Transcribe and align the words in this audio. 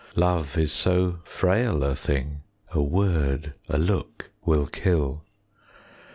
Love 0.15 0.57
is 0.57 0.71
so 0.71 1.19
frail 1.23 1.83
a 1.83 1.95
thing, 1.95 2.41
5 2.69 2.75
A 2.77 2.81
word, 2.81 3.53
a 3.69 3.77
look, 3.77 4.31
will 4.43 4.65
kill. 4.65 5.23